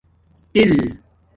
تَل 0.53 0.95